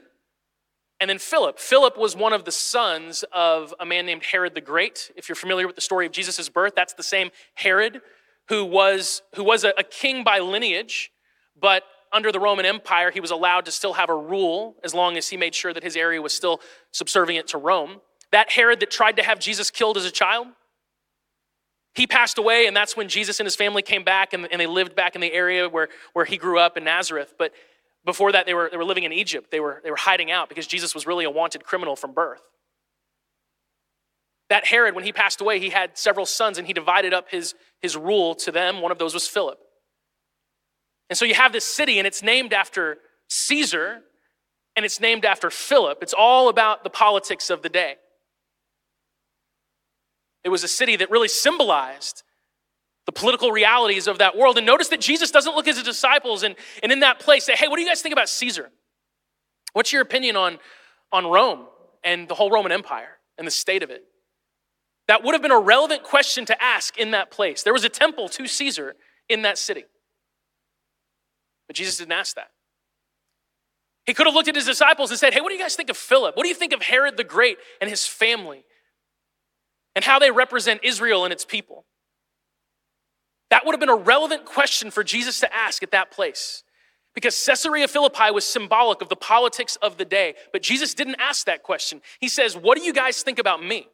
[0.99, 1.59] and then Philip.
[1.59, 5.11] Philip was one of the sons of a man named Herod the Great.
[5.15, 8.01] If you're familiar with the story of Jesus' birth, that's the same Herod
[8.49, 11.11] who was, who was a, a king by lineage,
[11.59, 11.83] but
[12.13, 15.27] under the Roman Empire, he was allowed to still have a rule as long as
[15.29, 18.01] he made sure that his area was still subservient to Rome.
[18.31, 20.47] That Herod that tried to have Jesus killed as a child,
[21.95, 24.67] he passed away, and that's when Jesus and his family came back and, and they
[24.67, 27.33] lived back in the area where, where he grew up in Nazareth.
[27.39, 27.53] But
[28.05, 29.49] before that, they were, they were living in Egypt.
[29.49, 32.41] They were, they were hiding out because Jesus was really a wanted criminal from birth.
[34.49, 37.53] That Herod, when he passed away, he had several sons and he divided up his,
[37.81, 38.81] his rule to them.
[38.81, 39.59] One of those was Philip.
[41.09, 42.97] And so you have this city, and it's named after
[43.29, 44.01] Caesar,
[44.75, 45.99] and it's named after Philip.
[46.01, 47.95] It's all about the politics of the day.
[50.43, 52.23] It was a city that really symbolized
[53.05, 54.57] the political realities of that world.
[54.57, 57.53] And notice that Jesus doesn't look at his disciples and, and in that place say,
[57.55, 58.69] hey, what do you guys think about Caesar?
[59.73, 60.59] What's your opinion on,
[61.11, 61.67] on Rome
[62.03, 64.03] and the whole Roman Empire and the state of it?
[65.07, 67.63] That would have been a relevant question to ask in that place.
[67.63, 68.95] There was a temple to Caesar
[69.29, 69.85] in that city.
[71.67, 72.51] But Jesus didn't ask that.
[74.05, 75.89] He could have looked at his disciples and said, Hey, what do you guys think
[75.89, 76.35] of Philip?
[76.35, 78.63] What do you think of Herod the Great and his family
[79.95, 81.85] and how they represent Israel and its people?
[83.49, 86.63] That would have been a relevant question for Jesus to ask at that place
[87.13, 90.35] because Caesarea Philippi was symbolic of the politics of the day.
[90.51, 92.01] But Jesus didn't ask that question.
[92.19, 93.87] He says, What do you guys think about me?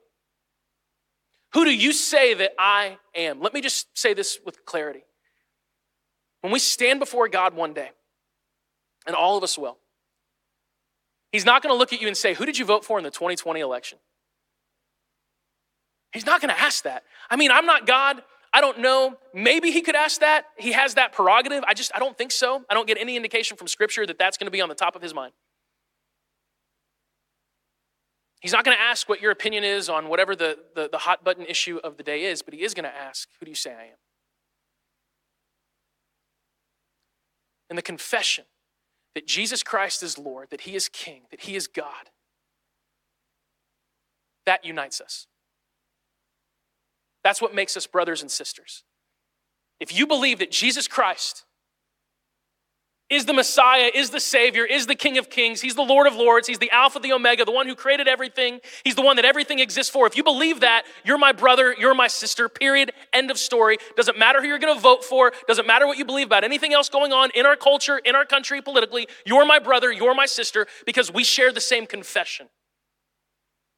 [1.53, 3.39] Who do you say that I am?
[3.39, 5.03] Let me just say this with clarity.
[6.41, 7.91] When we stand before God one day,
[9.05, 9.77] and all of us will,
[11.31, 13.03] He's not going to look at you and say, Who did you vote for in
[13.03, 13.97] the 2020 election?
[16.13, 17.03] He's not going to ask that.
[17.29, 18.21] I mean, I'm not God.
[18.53, 19.17] I don't know.
[19.33, 20.45] Maybe he could ask that.
[20.57, 21.63] He has that prerogative.
[21.67, 22.63] I just, I don't think so.
[22.69, 24.95] I don't get any indication from Scripture that that's going to be on the top
[24.95, 25.33] of his mind.
[28.43, 31.23] He's not going to ask what your opinion is on whatever the, the, the hot
[31.23, 33.55] button issue of the day is, but he is going to ask, Who do you
[33.55, 33.97] say I am?
[37.69, 38.43] And the confession
[39.15, 42.09] that Jesus Christ is Lord, that He is King, that He is God,
[44.45, 45.27] that unites us.
[47.23, 48.83] That's what makes us brothers and sisters.
[49.79, 51.45] If you believe that Jesus Christ
[53.13, 55.61] is the Messiah, is the Savior, is the King of Kings.
[55.61, 56.47] He's the Lord of Lords.
[56.47, 58.59] He's the Alpha, the Omega, the one who created everything.
[58.83, 60.07] He's the one that everything exists for.
[60.07, 62.91] If you believe that, you're my brother, you're my sister, period.
[63.11, 63.77] End of story.
[63.95, 66.73] Doesn't matter who you're going to vote for, doesn't matter what you believe about anything
[66.73, 69.07] else going on in our culture, in our country, politically.
[69.25, 72.47] You're my brother, you're my sister, because we share the same confession.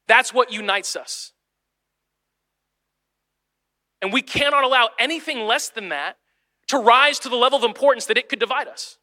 [0.08, 1.32] That's what unites us.
[4.00, 6.18] And we cannot allow anything less than that
[6.68, 8.98] to rise to the level of importance that it could divide us.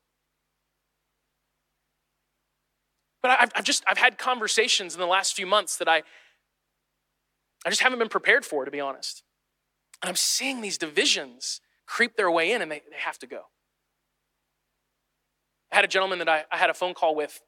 [3.23, 6.03] But I've, I've just I've had conversations in the last few months that I
[7.65, 9.23] I just haven't been prepared for, to be honest.
[10.01, 13.43] And I'm seeing these divisions creep their way in and they, they have to go.
[15.71, 17.41] I had a gentleman that I, I had a phone call with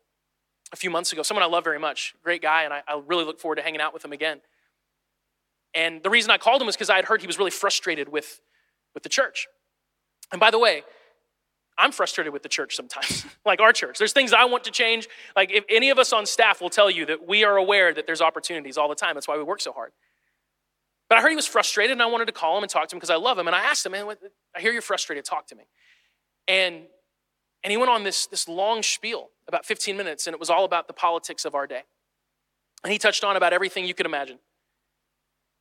[0.71, 3.23] a few months ago, someone I love very much, great guy, and I, I really
[3.23, 4.41] look forward to hanging out with him again.
[5.73, 8.09] And the reason I called him was because I had heard he was really frustrated
[8.09, 8.41] with,
[8.93, 9.47] with the church.
[10.31, 10.83] And by the way,
[11.77, 13.97] I'm frustrated with the church sometimes, like our church.
[13.97, 15.07] There's things I want to change.
[15.35, 18.05] Like if any of us on staff will tell you that we are aware that
[18.05, 19.15] there's opportunities all the time.
[19.15, 19.91] That's why we work so hard.
[21.09, 22.95] But I heard he was frustrated and I wanted to call him and talk to
[22.95, 23.47] him because I love him.
[23.47, 24.07] And I asked him, man,
[24.55, 25.25] I hear you're frustrated.
[25.25, 25.65] Talk to me.
[26.47, 26.83] And,
[27.63, 30.65] and he went on this, this long spiel, about 15 minutes, and it was all
[30.65, 31.83] about the politics of our day.
[32.83, 34.39] And he touched on about everything you could imagine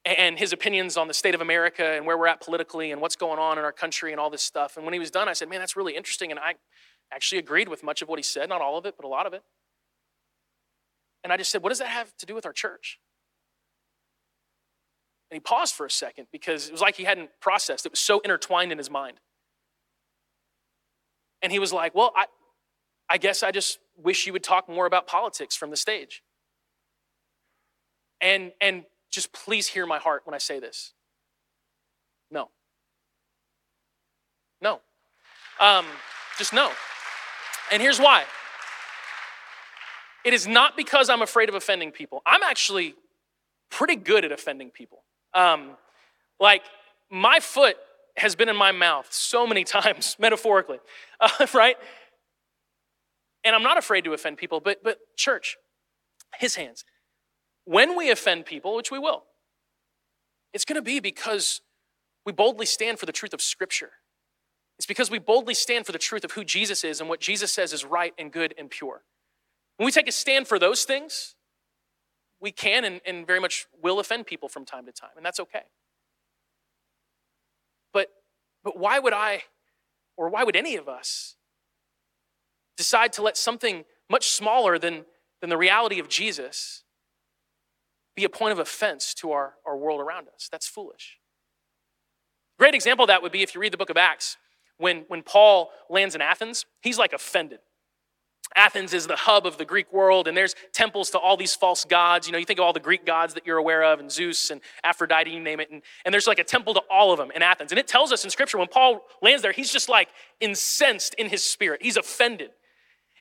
[0.04, 3.16] and his opinions on the state of America and where we're at politically and what's
[3.16, 4.76] going on in our country and all this stuff.
[4.76, 6.30] And when he was done, I said, Man, that's really interesting.
[6.30, 6.54] And I
[7.12, 9.26] actually agreed with much of what he said, not all of it, but a lot
[9.26, 9.42] of it.
[11.22, 12.98] And I just said, What does that have to do with our church?
[15.30, 17.86] And he paused for a second because it was like he hadn't processed.
[17.86, 19.16] It was so intertwined in his mind.
[21.40, 22.26] And he was like, Well, I,
[23.08, 26.22] I guess I just wish you would talk more about politics from the stage.
[28.20, 30.92] And, and just please hear my heart when I say this.
[32.30, 32.50] No.
[34.60, 34.80] No.
[35.60, 35.86] Um,
[36.36, 36.70] just no.
[37.70, 38.24] And here's why.
[40.24, 42.22] It is not because I'm afraid of offending people.
[42.26, 42.94] I'm actually
[43.70, 45.04] pretty good at offending people.
[45.34, 45.76] Um,
[46.40, 46.62] like,
[47.10, 47.76] my foot
[48.16, 50.78] has been in my mouth so many times, metaphorically,
[51.20, 51.76] uh, right?
[53.44, 55.56] And I'm not afraid to offend people, but, but church,
[56.38, 56.84] his hands,
[57.64, 59.24] when we offend people, which we will,
[60.52, 61.60] it's going to be because
[62.24, 63.90] we boldly stand for the truth of Scripture.
[64.78, 67.52] It's because we boldly stand for the truth of who Jesus is and what Jesus
[67.52, 69.02] says is right and good and pure.
[69.76, 71.34] When we take a stand for those things,
[72.40, 75.40] we can and, and very much will offend people from time to time, and that's
[75.40, 75.62] okay.
[77.92, 78.08] But,
[78.62, 79.44] but why would I,
[80.16, 81.36] or why would any of us,
[82.76, 85.04] decide to let something much smaller than,
[85.40, 86.83] than the reality of Jesus
[88.14, 90.48] be a point of offense to our, our world around us.
[90.50, 91.18] That's foolish.
[92.58, 94.36] Great example of that would be if you read the book of Acts,
[94.78, 97.60] when, when Paul lands in Athens, he's like offended.
[98.56, 101.84] Athens is the hub of the Greek world, and there's temples to all these false
[101.84, 102.26] gods.
[102.28, 104.50] You know, you think of all the Greek gods that you're aware of, and Zeus
[104.50, 105.70] and Aphrodite, you name it.
[105.72, 107.72] And, and there's like a temple to all of them in Athens.
[107.72, 110.08] And it tells us in Scripture when Paul lands there, he's just like
[110.40, 111.82] incensed in his spirit.
[111.82, 112.50] He's offended.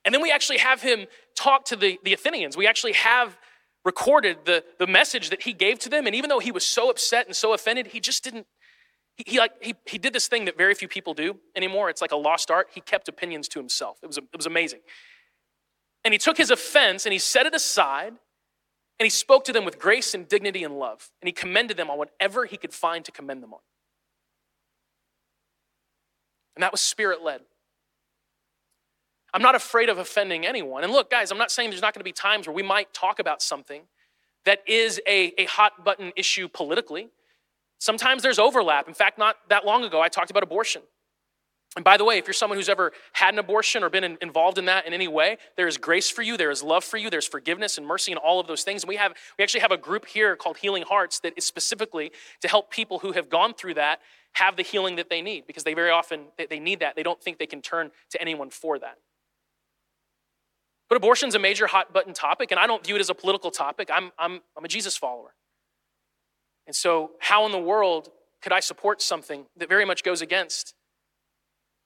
[0.06, 2.58] And then we actually have him talk to the, the Athenians.
[2.58, 3.38] We actually have
[3.86, 6.06] recorded the, the message that he gave to them.
[6.06, 8.48] And even though he was so upset and so offended, he just didn't,
[9.16, 11.90] he, he like, he, he did this thing that very few people do anymore.
[11.90, 12.70] It's like a lost art.
[12.74, 13.98] He kept opinions to himself.
[14.02, 14.80] It was, it was amazing.
[16.06, 18.14] And he took his offense and he set it aside
[19.00, 21.10] and he spoke to them with grace and dignity and love.
[21.22, 23.60] And he commended them on whatever he could find to commend them on.
[26.56, 27.42] And that was spirit led.
[29.34, 30.84] I'm not afraid of offending anyone.
[30.84, 32.94] And look, guys, I'm not saying there's not going to be times where we might
[32.94, 33.84] talk about something
[34.46, 37.10] that is a, a hot button issue politically.
[37.80, 38.88] Sometimes there's overlap.
[38.88, 40.84] In fact, not that long ago, I talked about abortion.
[41.76, 44.18] And by the way, if you're someone who's ever had an abortion or been in,
[44.22, 46.98] involved in that in any way, there is grace for you, there is love for
[46.98, 48.84] you, there's forgiveness and mercy and all of those things.
[48.84, 52.12] And we have we actually have a group here called Healing Hearts that is specifically
[52.42, 54.02] to help people who have gone through that
[54.34, 56.96] have the healing that they need because they very often they, they need that.
[56.96, 59.00] They don't think they can turn to anyone for that.
[60.94, 63.50] But abortion's a major hot button topic, and I don't view it as a political
[63.50, 63.90] topic.
[63.92, 65.34] I'm, I'm, I'm a Jesus follower.
[66.68, 68.10] And so, how in the world
[68.44, 70.76] could I support something that very much goes against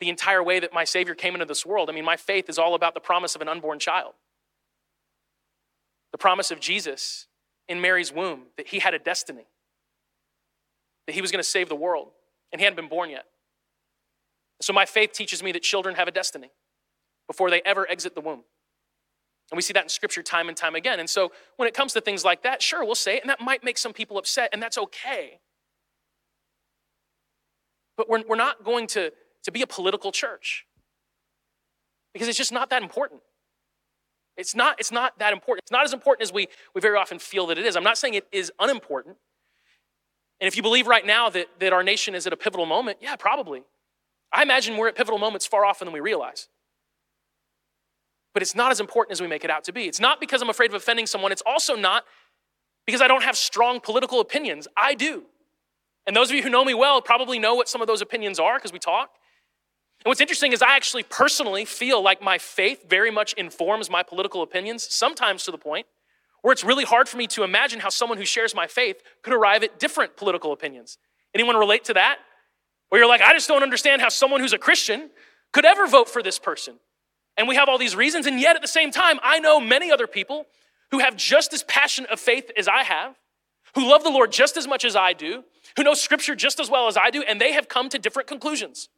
[0.02, 1.89] the entire way that my Savior came into this world?
[1.89, 4.12] I mean, my faith is all about the promise of an unborn child,
[6.12, 7.28] the promise of Jesus
[7.70, 9.48] in Mary's womb that he had a destiny,
[11.06, 12.10] that he was going to save the world,
[12.52, 13.24] and he hadn't been born yet.
[14.62, 16.52] So, my faith teaches me that children have a destiny
[17.26, 18.43] before they ever exit the womb.
[19.52, 21.00] And we see that in scripture time and time again.
[21.00, 23.40] And so when it comes to things like that, sure, we'll say it, and that
[23.40, 25.40] might make some people upset, and that's okay.
[27.96, 29.12] But we're, we're not going to,
[29.44, 30.66] to be a political church
[32.14, 33.22] because it's just not that important.
[34.36, 35.64] It's not, it's not that important.
[35.64, 37.76] It's not as important as we, we very often feel that it is.
[37.76, 39.18] I'm not saying it is unimportant.
[40.40, 43.00] And if you believe right now that, that our nation is at a pivotal moment,
[43.02, 43.64] yeah, probably.
[44.32, 46.50] I imagine we're at pivotal moments far often than we realize
[48.38, 49.86] but it's not as important as we make it out to be.
[49.86, 52.04] It's not because I'm afraid of offending someone, it's also not
[52.86, 54.67] because I don't have strong political opinions.
[54.78, 55.23] I do.
[56.06, 58.38] And those of you who know me well probably know what some of those opinions
[58.38, 59.10] are because we talk.
[60.06, 64.04] And what's interesting is I actually personally feel like my faith very much informs my
[64.04, 65.88] political opinions, sometimes to the point
[66.43, 69.34] where it's really hard for me to imagine how someone who shares my faith could
[69.34, 71.00] arrive at different political opinions.
[71.34, 72.19] Anyone relate to that?
[72.89, 75.10] Where you're like, I just don't understand how someone who's a Christian
[75.52, 76.76] could ever vote for this person.
[77.38, 79.91] And we have all these reasons, and yet at the same time, I know many
[79.91, 80.47] other people
[80.91, 83.15] who have just as passionate of faith as I have,
[83.76, 85.43] who love the Lord just as much as I do,
[85.76, 88.28] who know scripture just as well as I do, and they have come to different
[88.28, 88.89] conclusions.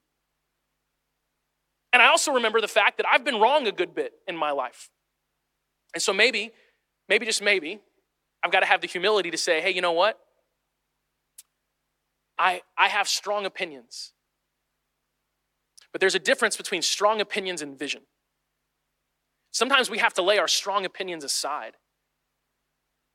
[1.91, 4.51] And I also remember the fact that I've been wrong a good bit in my
[4.51, 4.89] life.
[5.93, 6.51] And so maybe,
[7.09, 7.79] maybe just maybe,
[8.43, 10.17] I've got to have the humility to say, hey, you know what?
[12.37, 14.13] I, I have strong opinions.
[15.91, 18.03] But there's a difference between strong opinions and vision.
[19.51, 21.73] Sometimes we have to lay our strong opinions aside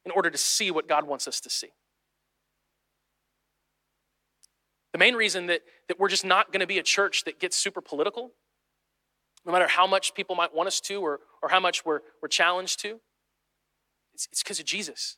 [0.05, 1.71] in order to see what God wants us to see.
[4.93, 7.57] The main reason that, that we're just not going to be a church that gets
[7.57, 8.33] super political,
[9.45, 12.29] no matter how much people might want us to or, or how much we're, we're
[12.29, 13.01] challenged to,
[14.15, 15.17] it's because of Jesus.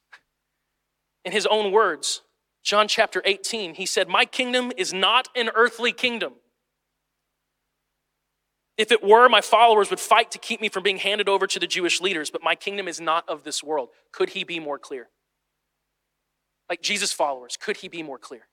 [1.24, 2.22] In his own words,
[2.62, 6.34] John chapter 18, he said, My kingdom is not an earthly kingdom.
[8.78, 11.58] If it were, my followers would fight to keep me from being handed over to
[11.58, 13.88] the Jewish leaders, but my kingdom is not of this world.
[14.12, 15.08] Could he be more clear?
[16.68, 18.48] Like Jesus' followers, could he be more clear?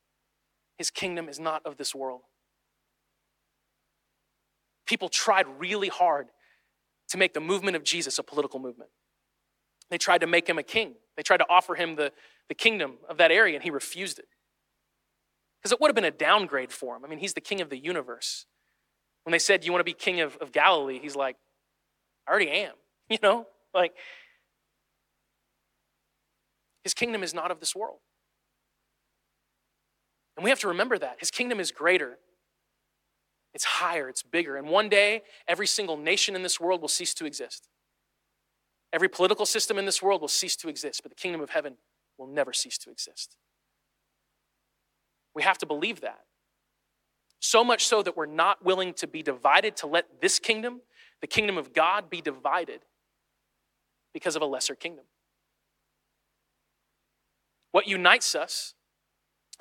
[0.77, 2.21] His kingdom is not of this world.
[4.85, 6.27] People tried really hard
[7.09, 8.89] to make the movement of Jesus a political movement.
[9.89, 10.95] They tried to make him a king.
[11.17, 12.11] They tried to offer him the,
[12.47, 14.25] the kingdom of that area, and he refused it.
[15.59, 17.05] Because it would have been a downgrade for him.
[17.05, 18.45] I mean, he's the king of the universe.
[19.23, 20.99] When they said, You want to be king of, of Galilee?
[21.01, 21.35] He's like,
[22.27, 22.73] I already am.
[23.09, 23.45] You know?
[23.73, 23.93] Like,
[26.83, 27.99] his kingdom is not of this world.
[30.35, 31.17] And we have to remember that.
[31.19, 32.17] His kingdom is greater,
[33.53, 34.55] it's higher, it's bigger.
[34.55, 37.67] And one day, every single nation in this world will cease to exist.
[38.91, 41.75] Every political system in this world will cease to exist, but the kingdom of heaven
[42.17, 43.35] will never cease to exist.
[45.35, 46.21] We have to believe that.
[47.43, 50.79] So much so that we're not willing to be divided to let this kingdom,
[51.19, 52.79] the kingdom of God, be divided
[54.13, 55.03] because of a lesser kingdom.
[57.73, 58.75] What unites us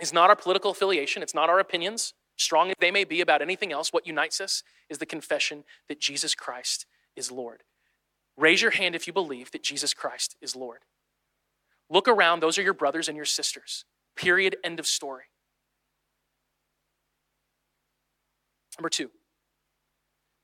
[0.00, 3.42] is not our political affiliation, it's not our opinions, strong as they may be about
[3.42, 3.92] anything else.
[3.92, 7.64] What unites us is the confession that Jesus Christ is Lord.
[8.36, 10.82] Raise your hand if you believe that Jesus Christ is Lord.
[11.90, 13.84] Look around, those are your brothers and your sisters.
[14.14, 15.24] Period, end of story.
[18.78, 19.10] Number two,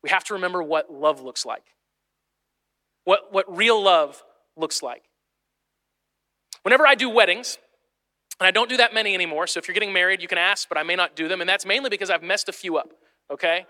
[0.02, 1.64] we have to remember what love looks like.
[3.04, 4.22] What, what real love
[4.56, 5.04] looks like.
[6.62, 7.58] Whenever I do weddings,
[8.40, 10.68] and I don't do that many anymore, so if you're getting married, you can ask,
[10.68, 11.40] but I may not do them.
[11.40, 12.92] And that's mainly because I've messed a few up,
[13.32, 13.66] okay?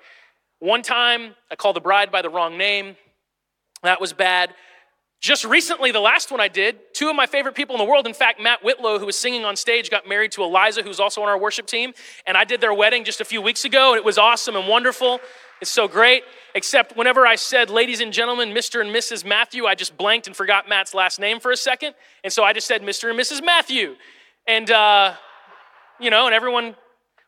[0.59, 2.97] One time, I called the bride by the wrong name.
[3.83, 4.55] That was bad.
[5.20, 8.07] Just recently, the last one I did, two of my favorite people in the world,
[8.07, 11.20] in fact, Matt Whitlow, who was singing on stage, got married to Eliza, who's also
[11.22, 11.92] on our worship team.
[12.24, 14.68] And I did their wedding just a few weeks ago, and it was awesome and
[14.68, 15.18] wonderful.
[15.61, 16.22] It's so great.
[16.54, 18.81] Except whenever I said, ladies and gentlemen, Mr.
[18.81, 19.24] and Mrs.
[19.24, 21.94] Matthew, I just blanked and forgot Matt's last name for a second.
[22.22, 23.11] And so I just said, Mr.
[23.11, 23.44] and Mrs.
[23.44, 23.96] Matthew.
[24.46, 25.14] And, uh,
[25.98, 26.76] you know, and everyone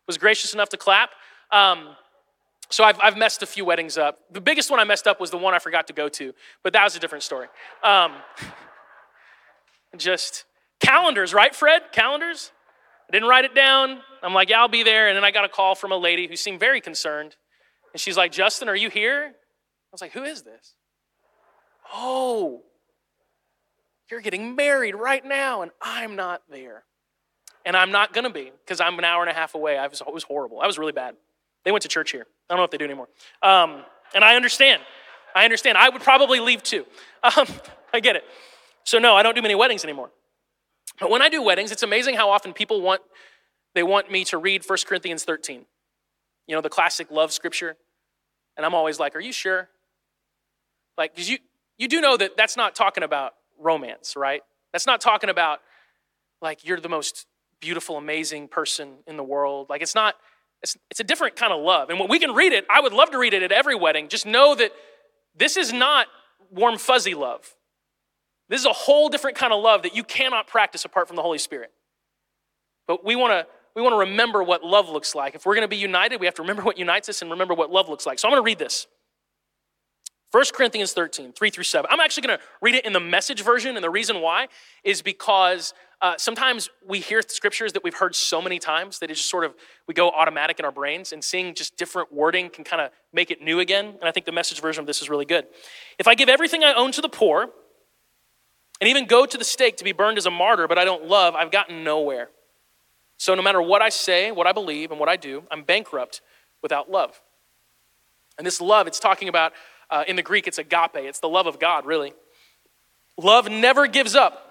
[0.07, 1.11] was gracious enough to clap.
[1.50, 1.96] Um,
[2.70, 4.20] so I've, I've messed a few weddings up.
[4.30, 6.72] The biggest one I messed up was the one I forgot to go to, but
[6.72, 7.48] that was a different story.
[7.83, 8.12] Um,
[9.96, 10.44] just
[10.80, 11.83] calendars, right, Fred?
[11.92, 12.52] Calendars?
[13.09, 14.00] I didn't write it down.
[14.22, 15.09] I'm like, yeah, I'll be there.
[15.09, 17.37] And then I got a call from a lady who seemed very concerned.
[17.92, 19.24] And she's like, Justin, are you here?
[19.26, 20.74] I was like, who is this?
[21.92, 22.62] Oh,
[24.11, 26.85] you're getting married right now, and I'm not there
[27.64, 29.76] and I'm not going to be because I'm an hour and a half away.
[29.78, 30.61] I was, it was horrible.
[30.61, 31.14] I was really bad.
[31.64, 32.27] They went to church here.
[32.49, 33.09] I don't know if they do anymore.
[33.42, 33.83] Um,
[34.14, 34.83] and I understand.
[35.35, 35.79] I understand.
[35.79, 36.87] I would probably leave too.
[37.23, 37.46] Um,
[37.92, 38.25] I get it.
[38.85, 40.11] So no, I don't do many weddings anymore.
[40.99, 43.03] But when I do weddings, it's amazing how often people want
[43.75, 45.66] they want me to read 1 Corinthians 13.
[46.46, 47.77] You know, the classic love scripture.
[48.57, 49.68] And I'm always like, "Are you sure?"
[50.96, 51.40] Like cuz you
[51.77, 54.42] you do know that that's not talking about romance, right?
[54.73, 55.61] That's not talking about
[56.40, 57.27] like you're the most
[57.61, 59.68] beautiful, amazing person in the world.
[59.68, 60.16] Like it's not,
[60.62, 61.90] it's, it's a different kind of love.
[61.90, 64.09] And when we can read it, I would love to read it at every wedding.
[64.09, 64.73] Just know that
[65.37, 66.07] this is not
[66.51, 67.55] warm, fuzzy love.
[68.49, 71.23] This is a whole different kind of love that you cannot practice apart from the
[71.23, 71.70] Holy Spirit.
[72.87, 73.46] But we want to
[73.77, 75.37] we want to remember what love looks like.
[75.37, 77.55] If we're going to be united, we have to remember what unites us and remember
[77.55, 78.18] what love looks like.
[78.18, 78.88] So I'm going to read this.
[80.33, 81.88] 1 Corinthians 13, 3 through 7.
[81.90, 84.49] I'm actually going to read it in the message version, and the reason why
[84.85, 89.14] is because uh, sometimes we hear scriptures that we've heard so many times that it
[89.14, 89.54] just sort of,
[89.86, 93.30] we go automatic in our brains, and seeing just different wording can kind of make
[93.30, 93.86] it new again.
[93.86, 95.46] And I think the message version of this is really good.
[95.98, 97.50] If I give everything I own to the poor,
[98.80, 101.04] and even go to the stake to be burned as a martyr, but I don't
[101.04, 102.30] love, I've gotten nowhere.
[103.18, 106.22] So no matter what I say, what I believe, and what I do, I'm bankrupt
[106.62, 107.20] without love.
[108.38, 109.53] And this love, it's talking about
[109.90, 112.14] uh, in the Greek, it's agape, it's the love of God, really.
[113.18, 114.49] Love never gives up.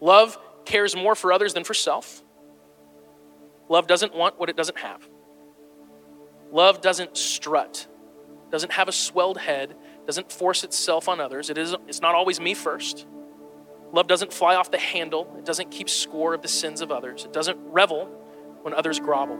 [0.00, 2.22] Love cares more for others than for self.
[3.68, 5.06] Love doesn't want what it doesn't have.
[6.50, 7.86] Love doesn't strut,
[8.50, 9.76] doesn't have a swelled head,
[10.06, 11.50] doesn't force itself on others.
[11.50, 13.06] It is, it's not always me first.
[13.92, 15.34] Love doesn't fly off the handle.
[15.38, 17.24] It doesn't keep score of the sins of others.
[17.24, 18.06] It doesn't revel
[18.62, 19.38] when others grovel.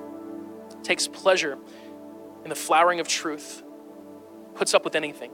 [0.71, 1.59] It takes pleasure
[2.45, 3.63] in the flowering of truth,
[4.55, 5.31] puts up with anything.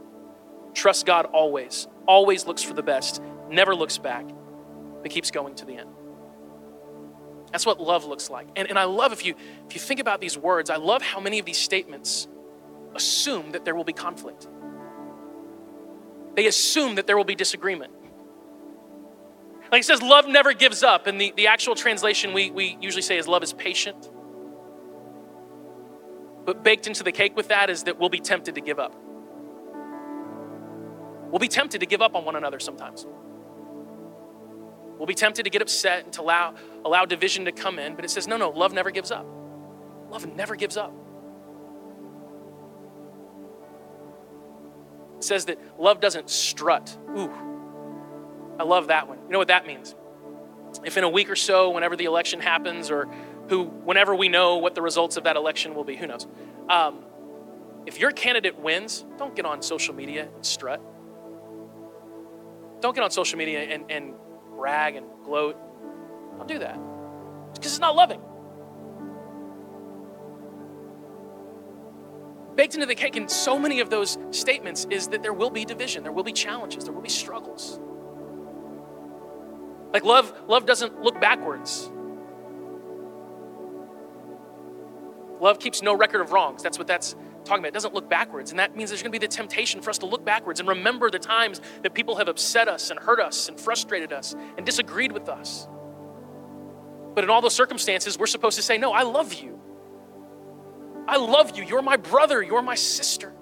[0.72, 4.26] Trusts God always, always looks for the best, never looks back,
[5.04, 5.90] but keeps going to the end.
[7.52, 8.48] That's what love looks like.
[8.56, 9.34] And, and I love if you
[9.66, 12.26] if you think about these words, I love how many of these statements
[12.94, 14.48] assume that there will be conflict.
[16.34, 17.92] They assume that there will be disagreement.
[19.70, 21.06] Like it says, love never gives up.
[21.06, 24.10] And the, the actual translation we, we usually say is love is patient.
[26.46, 28.96] But baked into the cake with that is that we'll be tempted to give up.
[31.30, 33.06] We'll be tempted to give up on one another sometimes.
[34.96, 38.04] We'll be tempted to get upset and to allow, allow division to come in, but
[38.04, 39.26] it says, no, no, love never gives up.
[40.10, 40.92] Love never gives up.
[45.16, 46.96] It says that love doesn't strut.
[47.16, 47.32] Ooh,
[48.58, 49.18] I love that one.
[49.24, 49.94] You know what that means?
[50.84, 53.08] If in a week or so, whenever the election happens, or
[53.48, 56.26] who, whenever we know what the results of that election will be, who knows?
[56.68, 57.04] Um,
[57.86, 60.80] if your candidate wins, don't get on social media and strut.
[62.80, 64.14] Don't get on social media and, and
[64.56, 65.56] brag and gloat.
[66.36, 66.78] Don't do that.
[67.54, 68.20] Because it's not loving.
[72.56, 75.64] Baked into the cake in so many of those statements is that there will be
[75.64, 77.80] division, there will be challenges, there will be struggles.
[79.92, 81.90] Like love, love doesn't look backwards.
[85.40, 86.62] Love keeps no record of wrongs.
[86.62, 87.68] That's what that's talking about.
[87.68, 88.50] It doesn't look backwards.
[88.50, 90.68] And that means there's going to be the temptation for us to look backwards and
[90.68, 94.66] remember the times that people have upset us and hurt us and frustrated us and
[94.66, 95.68] disagreed with us.
[97.14, 99.60] But in all those circumstances, we're supposed to say, No, I love you.
[101.06, 101.64] I love you.
[101.64, 102.42] You're my brother.
[102.42, 103.32] You're my sister.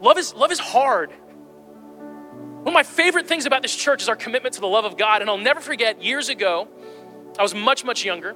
[0.00, 1.10] Love is, love is hard.
[1.10, 4.96] One of my favorite things about this church is our commitment to the love of
[4.96, 5.20] God.
[5.20, 6.68] And I'll never forget years ago,
[7.38, 8.34] I was much, much younger.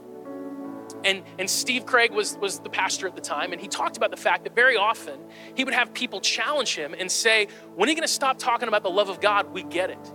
[1.05, 4.11] And, and Steve Craig was, was the pastor at the time, and he talked about
[4.11, 5.21] the fact that very often
[5.55, 7.47] he would have people challenge him and say,
[7.77, 9.53] When are you going to stop talking about the love of God?
[9.53, 10.13] We get it.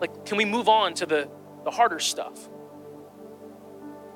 [0.00, 1.28] Like, can we move on to the,
[1.64, 2.48] the harder stuff?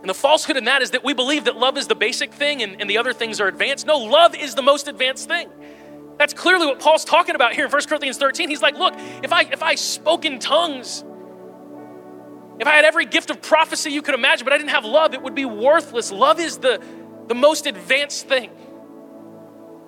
[0.01, 2.63] And the falsehood in that is that we believe that love is the basic thing
[2.63, 3.87] and, and the other things are advanced.
[3.87, 5.51] No, love is the most advanced thing.
[6.19, 8.49] That's clearly what Paul's talking about here in 1 Corinthians 13.
[8.49, 11.05] He's like, look, if I if I spoke in tongues,
[12.61, 15.15] if I had every gift of prophecy you could imagine, but I didn't have love,
[15.15, 16.13] it would be worthless.
[16.13, 16.83] Love is the,
[17.27, 18.51] the most advanced thing.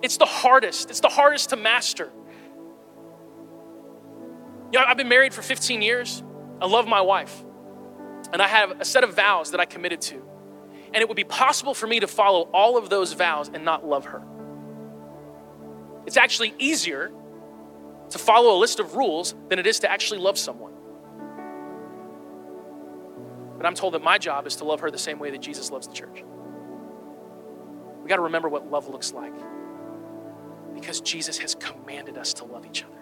[0.00, 0.88] It's the hardest.
[0.88, 2.10] It's the hardest to master.
[4.72, 6.22] You know, I've been married for 15 years.
[6.62, 7.44] I love my wife.
[8.32, 10.22] And I have a set of vows that I committed to.
[10.94, 13.86] And it would be possible for me to follow all of those vows and not
[13.86, 14.22] love her.
[16.06, 17.12] It's actually easier
[18.08, 20.71] to follow a list of rules than it is to actually love someone.
[23.62, 25.70] But I'm told that my job is to love her the same way that Jesus
[25.70, 26.24] loves the church.
[28.02, 29.32] We got to remember what love looks like
[30.74, 32.96] because Jesus has commanded us to love each other.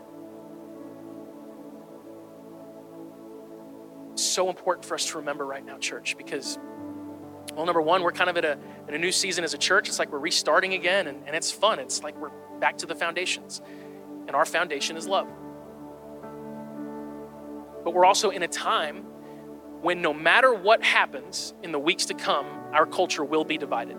[4.16, 6.58] so important for us to remember right now, church, because,
[7.54, 9.88] well, number one, we're kind of at a, in a new season as a church.
[9.88, 11.78] It's like we're restarting again, and, and it's fun.
[11.78, 13.62] It's like we're back to the foundations,
[14.26, 15.26] and our foundation is love.
[17.82, 19.06] But we're also in a time
[19.80, 23.96] when no matter what happens in the weeks to come, our culture will be divided.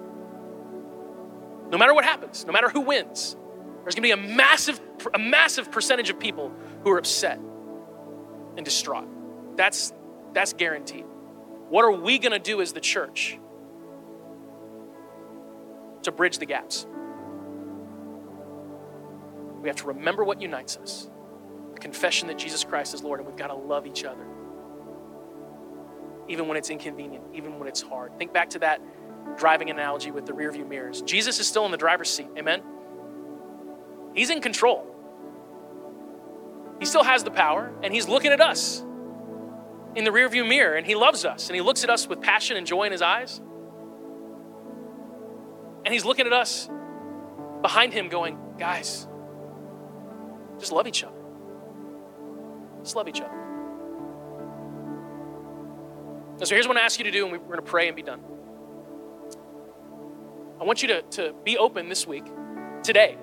[1.69, 3.35] No matter what happens, no matter who wins,
[3.83, 4.79] there's going to be a massive,
[5.13, 6.51] a massive percentage of people
[6.83, 7.39] who are upset
[8.57, 9.07] and distraught.
[9.55, 9.93] That's
[10.33, 11.05] that's guaranteed.
[11.69, 13.39] What are we going to do as the church
[16.03, 16.85] to bridge the gaps?
[19.61, 21.09] We have to remember what unites us
[21.73, 24.25] the confession that Jesus Christ is Lord, and we've got to love each other.
[26.31, 28.17] Even when it's inconvenient, even when it's hard.
[28.17, 28.81] Think back to that
[29.37, 31.01] driving analogy with the rearview mirrors.
[31.01, 32.61] Jesus is still in the driver's seat, amen?
[34.13, 34.87] He's in control.
[36.79, 38.83] He still has the power, and he's looking at us
[39.95, 42.57] in the rearview mirror and he loves us and he looks at us with passion
[42.57, 43.41] and joy in his eyes.
[45.83, 46.69] And he's looking at us
[47.61, 49.07] behind him going, guys,
[50.59, 51.15] just love each other.
[52.83, 53.40] Just love each other.
[56.41, 57.95] And so here's what I ask you to do, and we're going to pray and
[57.95, 58.19] be done.
[60.59, 62.25] I want you to, to be open this week,
[62.81, 63.15] today,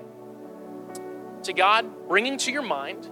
[1.43, 3.09] to God bringing to your mind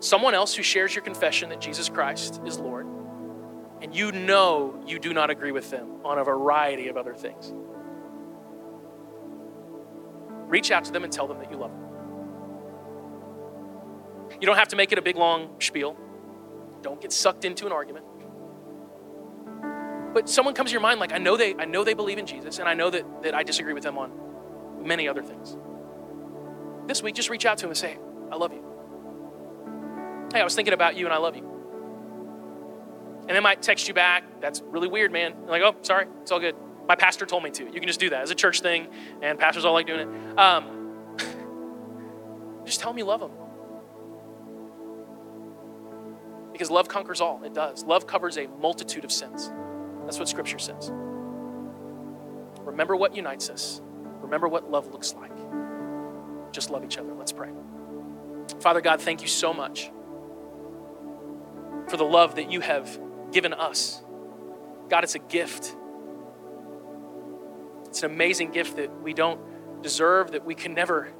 [0.00, 2.86] someone else who shares your confession that Jesus Christ is Lord,
[3.82, 7.52] and you know you do not agree with them on a variety of other things,
[10.48, 11.84] reach out to them and tell them that you love them.
[14.40, 15.98] You don't have to make it a big long spiel.
[16.80, 18.06] Don't get sucked into an argument.
[20.14, 22.26] But someone comes to your mind like I know they I know they believe in
[22.26, 24.12] Jesus and I know that that I disagree with them on
[24.80, 25.56] many other things.
[26.86, 27.98] This week just reach out to him and say,
[28.30, 28.62] I love you.
[30.32, 31.50] Hey, I was thinking about you and I love you.
[33.26, 35.34] And they might text you back, that's really weird, man.
[35.46, 36.54] Like, oh, sorry, it's all good.
[36.86, 37.64] My pastor told me to.
[37.64, 38.22] You can just do that.
[38.22, 38.88] It's a church thing,
[39.22, 40.38] and pastors all like doing it.
[40.38, 41.16] Um,
[42.66, 43.30] just tell them you love them.
[46.52, 47.42] Because love conquers all.
[47.42, 47.84] It does.
[47.84, 49.50] Love covers a multitude of sins.
[50.04, 50.90] That's what Scripture says.
[52.60, 53.80] Remember what unites us.
[54.20, 55.32] Remember what love looks like.
[56.52, 57.12] Just love each other.
[57.14, 57.50] Let's pray.
[58.60, 59.90] Father God, thank you so much
[61.88, 62.98] for the love that you have
[63.32, 64.02] given us.
[64.88, 65.76] God, it's a gift.
[67.86, 69.40] It's an amazing gift that we don't
[69.82, 71.10] deserve, that we can never,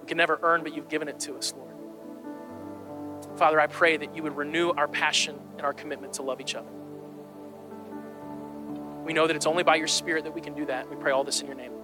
[0.00, 1.74] we can never earn, but you've given it to us, Lord.
[3.38, 6.54] Father, I pray that you would renew our passion and our commitment to love each
[6.54, 6.70] other.
[9.08, 10.90] We know that it's only by your Spirit that we can do that.
[10.90, 11.77] We pray all this in your name.